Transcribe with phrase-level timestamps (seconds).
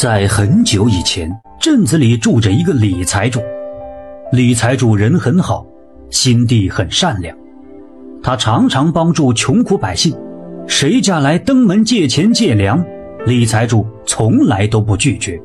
[0.00, 3.38] 在很久以前，镇子里住着一个李财主。
[4.32, 5.66] 李财主人很好，
[6.08, 7.36] 心地很善良，
[8.22, 10.16] 他常常帮助穷苦百姓。
[10.66, 12.82] 谁家来登门借钱借粮，
[13.26, 15.38] 李财主从来都不拒绝。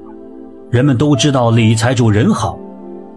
[0.71, 2.57] 人们都知道李财主人好，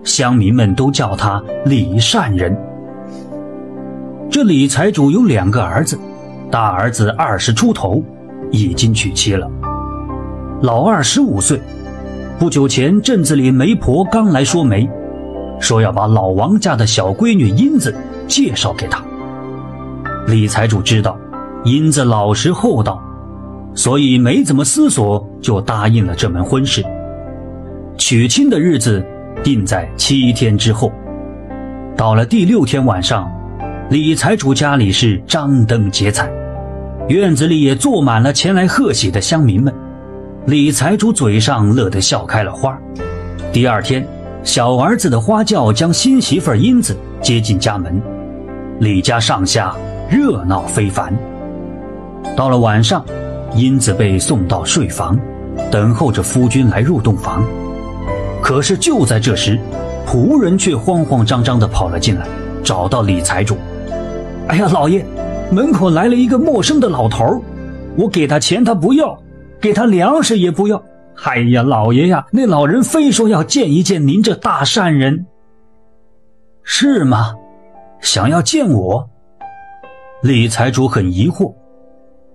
[0.03, 2.53] 乡民们都叫他李善人。
[4.29, 5.97] 这李财主有两个儿子，
[6.51, 8.03] 大儿子二十出头，
[8.51, 9.49] 已经娶妻了。
[10.61, 11.61] 老二十五岁，
[12.37, 14.91] 不久前镇子里媒婆刚来说媒，
[15.61, 17.95] 说要把老王家的小闺女英子
[18.27, 19.01] 介绍给他。
[20.27, 21.17] 李财主知道
[21.63, 23.01] 英子老实厚道，
[23.73, 26.85] 所以没怎么思索就答应了这门婚事。
[27.97, 29.05] 娶亲的日子
[29.45, 30.91] 定在七天之后。
[31.97, 33.31] 到了第六天晚上，
[33.91, 36.29] 李财主家里是张灯结彩，
[37.09, 39.73] 院子里也坐满了前来贺喜的乡民们。
[40.49, 42.75] 李财主嘴上乐得笑开了花。
[43.53, 44.09] 第二天，
[44.43, 48.01] 小儿子的花轿将新媳妇英子接进家门，
[48.81, 49.77] 李家上下
[50.09, 51.15] 热闹非凡。
[52.35, 53.05] 到了晚上，
[53.55, 55.21] 英子被送到睡房，
[55.71, 57.45] 等候着夫君来入洞房。
[58.41, 59.61] 可是就在这时，
[60.07, 62.27] 仆人却慌慌张张地跑了进来，
[62.65, 63.59] 找到李财主
[64.49, 65.05] ：“哎呀，老爷，
[65.53, 67.45] 门口来了一个陌生的老头
[67.97, 69.15] 我给他钱，他不要。”
[69.61, 70.83] 给他粮食也不要，
[71.25, 75.27] 哎呀，老爷呀，那老人非说要见一见您这大善人，
[76.63, 77.35] 是吗？
[78.01, 79.09] 想要见我？
[80.23, 81.53] 李财主很疑惑，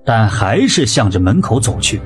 [0.04, 2.02] 但还是向着门口走去。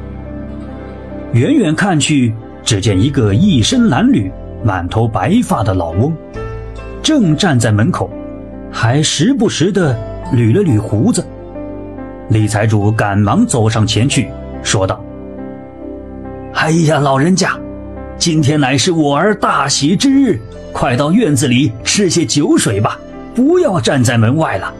[1.33, 4.31] 远远看去，只见一个一身褴褛、
[4.63, 6.15] 满头白发的老翁，
[7.01, 8.09] 正站在门口，
[8.71, 9.97] 还时不时的
[10.31, 11.25] 捋了捋胡子。
[12.29, 14.29] 李财主赶忙走上前去，
[14.61, 15.03] 说道。
[16.67, 17.57] 哎呀，老人家，
[18.17, 20.37] 今天乃是我儿大喜之日，
[20.73, 22.99] 快到院子里吃些酒水吧，
[23.33, 24.73] 不要站在门外了。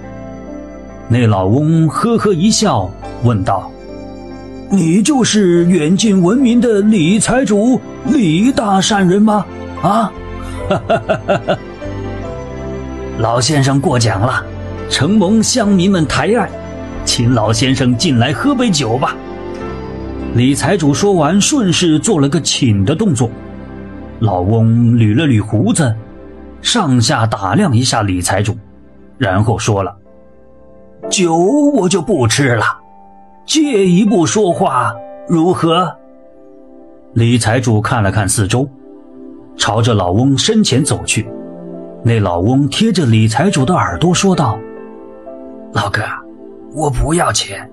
[1.08, 2.92] 那老翁呵呵一笑，
[3.24, 3.72] 问道
[4.70, 9.46] ：“你就是远近闻名的李财主李大善人吗？”
[9.82, 10.12] 啊，
[10.68, 11.58] 哈哈哈哈哈！
[13.18, 14.44] 老先生过奖了，
[14.90, 16.50] 承蒙乡民们抬爱，
[17.06, 19.16] 请老先生进来喝杯酒吧。
[20.36, 23.30] 李财主说完，顺势做了个请的动作。
[24.20, 25.96] 老翁捋了捋胡子，
[26.62, 28.56] 上下打量一下李财主，
[29.18, 29.96] 然后说了
[31.10, 32.64] ：“酒我就不吃了，
[33.46, 34.94] 借一步说话
[35.28, 35.92] 如何？”
[37.14, 38.70] 李财主看了看四周，
[39.56, 41.28] 朝着老翁身前走去。
[42.04, 44.60] 那老翁贴着李财主的耳朵说道
[45.74, 46.02] ：“老哥，
[46.76, 47.68] 我不要钱，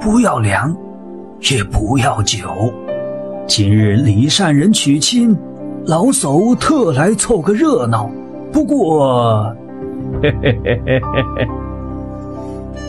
[0.00, 0.74] 不要粮。”
[1.40, 2.38] 也不要酒。
[3.46, 5.36] 今日李善人娶亲，
[5.86, 8.10] 老叟特来凑个热闹。
[8.52, 9.44] 不过，
[10.22, 11.48] 嘿嘿嘿嘿嘿嘿。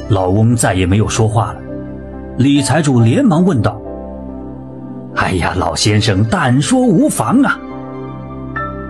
[0.10, 1.62] 老翁再也没有说话了。
[2.38, 3.80] 李财主连忙问道
[5.16, 7.58] ：“哎呀，老先生，但说无妨啊。”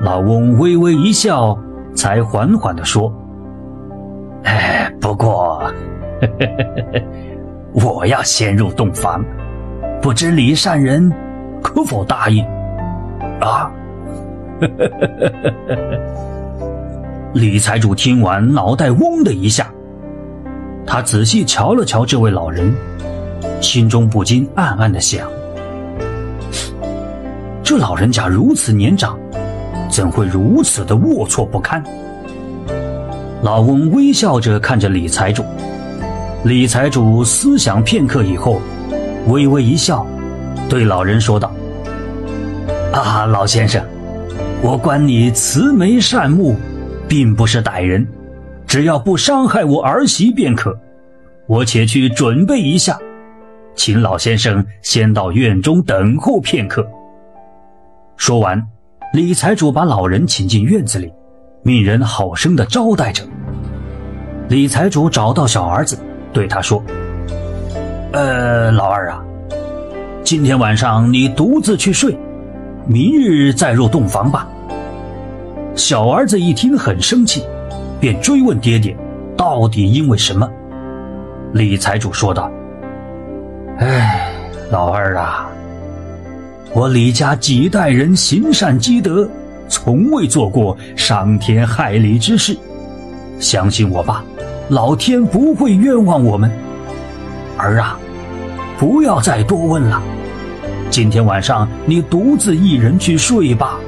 [0.01, 1.57] 老翁微微一笑，
[1.93, 3.13] 才缓缓地说
[4.43, 5.61] ：“哎，不过，
[6.19, 7.03] 嘿嘿嘿嘿，
[7.73, 9.23] 我要先入洞房。”
[10.01, 11.11] 不知李善人
[11.61, 12.43] 可否答应？
[13.39, 13.71] 啊！
[17.33, 19.71] 李财主听完，脑袋嗡的一下。
[20.87, 22.73] 他仔细瞧了瞧这位老人，
[23.61, 25.29] 心中不禁暗暗的想：
[27.61, 29.19] 这老人家如此年长，
[29.87, 31.83] 怎会如此的龌龊不堪？
[33.43, 35.45] 老翁微笑着看着李财主，
[36.43, 38.59] 李财主思想片刻以后。
[39.27, 40.05] 微微一笑，
[40.67, 41.51] 对老人说道
[42.91, 43.83] ：“啊，老先生，
[44.61, 46.55] 我观你慈眉善目，
[47.07, 48.07] 并不是歹人，
[48.65, 50.77] 只要不伤害我儿媳便可。
[51.47, 52.97] 我且去准备一下，
[53.75, 56.85] 请老先生先到院中等候片刻。”
[58.17, 58.61] 说完，
[59.13, 61.11] 李财主把老人请进院子里，
[61.63, 63.23] 命人好生的招待着。
[64.49, 65.97] 李财主找到小儿子，
[66.33, 66.83] 对他说。
[68.11, 69.23] 呃，老二啊，
[70.21, 72.17] 今天晚上你独自去睡，
[72.85, 74.45] 明日再入洞房吧。
[75.75, 77.41] 小儿子一听很生气，
[78.01, 78.93] 便追问爹爹，
[79.37, 80.49] 到底因为什么？
[81.53, 82.51] 李财主说道
[83.79, 84.29] ：“哎，
[84.69, 85.49] 老二啊，
[86.73, 89.25] 我李家几代人行善积德，
[89.69, 92.57] 从未做过伤天害理之事，
[93.39, 94.21] 相信我吧，
[94.67, 96.51] 老天不会冤枉我们。
[97.57, 97.97] 儿啊。”
[98.81, 100.01] 不要再多问了，
[100.89, 103.79] 今天晚上你独自一人去睡吧。”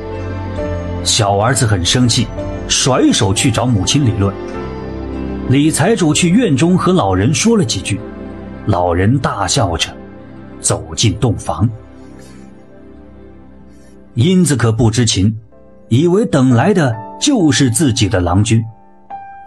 [1.03, 2.27] 小儿子很生气，
[2.67, 4.31] 甩手去找母亲理论。
[5.49, 7.99] 李财主去院中和老人说了几句，
[8.67, 9.89] 老人大笑着
[10.59, 11.67] 走进洞房。
[14.13, 15.35] 英子可不知情，
[15.89, 18.63] 以为等来的就是自己的郎君，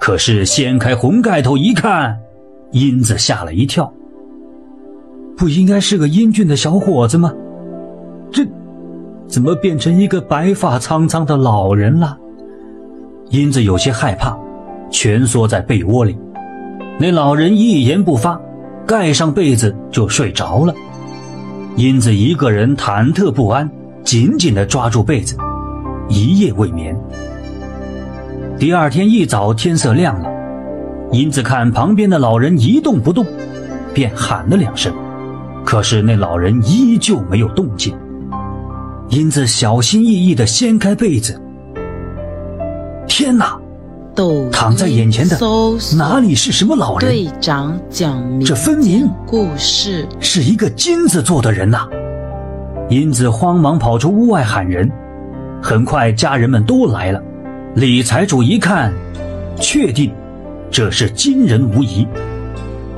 [0.00, 2.18] 可是掀开红盖头一看，
[2.72, 3.92] 英子吓了一跳。
[5.36, 7.32] 不应该是个英俊的小伙子吗？
[8.32, 8.46] 这
[9.28, 12.16] 怎么变成一个白发苍苍的老人了？
[13.30, 14.36] 英子有些害怕。
[14.88, 16.16] 蜷缩在被窝里，
[16.96, 18.40] 那老人一言不发，
[18.86, 20.72] 盖上被子就睡着了。
[21.74, 23.68] 英子一个人忐忑不安，
[24.04, 25.36] 紧紧地抓住被子，
[26.08, 26.96] 一夜未眠。
[28.60, 30.30] 第二天一早，天色亮了，
[31.10, 33.26] 英子看旁边的老人一动不动，
[33.92, 34.94] 便喊了两声，
[35.66, 37.92] 可是那老人依旧没有动静。
[39.08, 41.38] 英子小心翼翼地掀开被子，
[43.08, 43.58] 天哪！
[44.50, 45.36] 躺在眼前的
[45.98, 47.10] 哪里是什么老人？
[47.10, 51.86] 队长讲这分明故事是一个金子做的人呐！
[52.88, 54.90] 英子慌忙跑出屋外喊人，
[55.60, 57.20] 很快家人们都来了。
[57.74, 58.92] 李财主一看，
[59.60, 60.14] 确定
[60.70, 62.06] 这是金人无疑。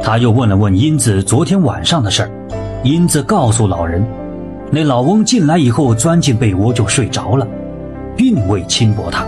[0.00, 2.30] 他又问了问英子昨天晚上的事儿，
[2.84, 4.06] 英子告诉老人，
[4.70, 7.46] 那老翁进来以后钻进被窝就睡着了，
[8.16, 9.26] 并未轻薄他。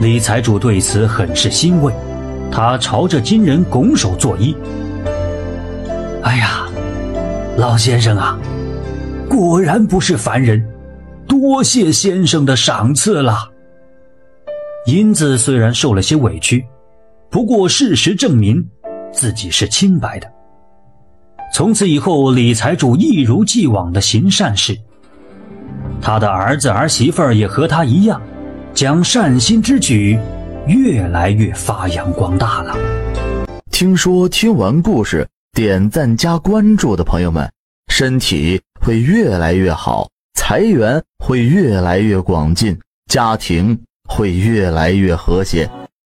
[0.00, 1.92] 李财主对此很是欣慰，
[2.52, 4.54] 他朝着金人拱手作揖。
[6.22, 6.68] 哎呀，
[7.56, 8.38] 老先生啊，
[9.28, 10.64] 果然不是凡人，
[11.26, 13.50] 多谢先生的赏赐了。
[14.86, 16.64] 英子虽然受了些委屈，
[17.28, 18.64] 不过事实证明
[19.12, 20.37] 自己是清白的。
[21.52, 24.78] 从此以后，李财主一如既往的行善事，
[26.00, 28.20] 他的儿子儿媳妇儿也和他一样。
[28.74, 30.16] 将善心之举
[30.68, 32.76] 越来越发扬光大了。
[33.72, 37.50] 听说听完故事点赞加关注的朋友们，
[37.88, 42.78] 身体会越来越好，财源会越来越广进，
[43.10, 43.76] 家庭
[44.08, 45.68] 会越来越和谐。